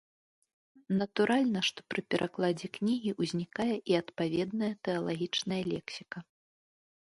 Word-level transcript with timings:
Натуральна, 1.01 1.59
што 1.69 1.79
пры 1.93 2.01
перакладзе 2.13 2.67
кнігі 2.77 3.11
ўзнікае 3.21 3.75
і 3.93 3.99
адпаведная 4.01 4.71
тэалагічная 4.89 5.61
лексіка. 5.77 6.17